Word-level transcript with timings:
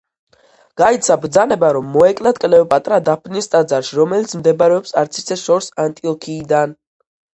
გაიცა 0.81 1.17
ბრძანება 1.25 1.69
რომ 1.77 1.91
მოეკლათ 1.97 2.39
კლეოპატრა 2.45 2.99
დაფნის 3.09 3.51
ტაძარში, 3.57 3.95
რომელიც 4.01 4.35
მდებარეობს 4.41 4.97
არც 5.03 5.21
ისე 5.25 5.39
შორს 5.43 5.69
ანტიოქიიდან. 5.85 6.75